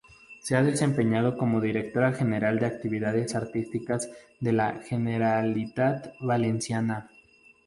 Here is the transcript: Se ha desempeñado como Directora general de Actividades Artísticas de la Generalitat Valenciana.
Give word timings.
Se 0.41 0.57
ha 0.57 0.63
desempeñado 0.63 1.37
como 1.37 1.61
Directora 1.61 2.11
general 2.11 2.57
de 2.57 2.65
Actividades 2.65 3.35
Artísticas 3.35 4.09
de 4.39 4.51
la 4.51 4.79
Generalitat 4.83 6.15
Valenciana. 6.19 7.07